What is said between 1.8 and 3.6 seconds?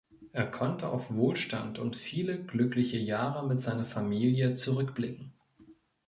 viele glückliche Jahre mit